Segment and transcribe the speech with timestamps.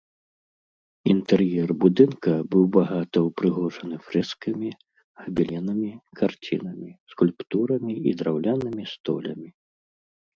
[1.13, 4.69] Інтэр'ер будынка быў багата ўпрыгожаны фрэскамі,
[5.25, 9.49] габеленамі, карцінамі, скульптурамі і драўлянымі столямі.